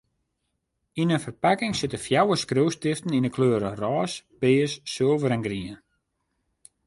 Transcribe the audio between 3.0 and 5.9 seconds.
yn 'e kleuren rôs, pears, sulver en grien.